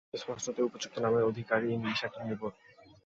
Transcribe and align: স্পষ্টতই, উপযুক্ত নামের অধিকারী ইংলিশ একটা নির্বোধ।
স্পষ্টতই, 0.13 0.63
উপযুক্ত 0.63 0.95
নামের 0.99 1.23
অধিকারী 1.23 1.67
ইংলিশ 1.71 1.99
একটা 2.03 2.19
নির্বোধ। 2.23 2.53